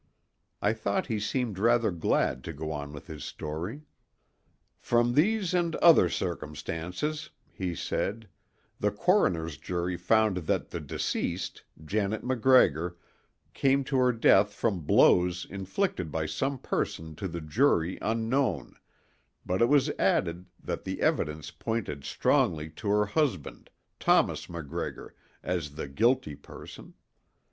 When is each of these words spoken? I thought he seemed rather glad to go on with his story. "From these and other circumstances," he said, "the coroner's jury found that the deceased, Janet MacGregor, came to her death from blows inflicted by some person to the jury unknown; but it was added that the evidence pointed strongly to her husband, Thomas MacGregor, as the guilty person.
I 0.63 0.73
thought 0.73 1.05
he 1.05 1.19
seemed 1.19 1.59
rather 1.59 1.91
glad 1.91 2.43
to 2.45 2.53
go 2.53 2.71
on 2.71 2.91
with 2.91 3.05
his 3.05 3.23
story. 3.23 3.83
"From 4.79 5.13
these 5.13 5.53
and 5.53 5.75
other 5.75 6.09
circumstances," 6.09 7.29
he 7.53 7.75
said, 7.75 8.27
"the 8.79 8.89
coroner's 8.89 9.57
jury 9.57 9.97
found 9.97 10.37
that 10.37 10.71
the 10.71 10.79
deceased, 10.79 11.63
Janet 11.85 12.23
MacGregor, 12.23 12.97
came 13.53 13.83
to 13.83 13.97
her 13.97 14.11
death 14.11 14.53
from 14.55 14.85
blows 14.87 15.45
inflicted 15.47 16.11
by 16.11 16.25
some 16.25 16.57
person 16.57 17.13
to 17.17 17.27
the 17.27 17.39
jury 17.39 17.99
unknown; 18.01 18.77
but 19.45 19.61
it 19.61 19.69
was 19.69 19.91
added 19.99 20.47
that 20.63 20.83
the 20.83 20.99
evidence 21.03 21.51
pointed 21.51 22.05
strongly 22.05 22.71
to 22.71 22.89
her 22.89 23.05
husband, 23.05 23.69
Thomas 23.99 24.49
MacGregor, 24.49 25.13
as 25.43 25.75
the 25.75 25.87
guilty 25.87 26.33
person. 26.33 26.95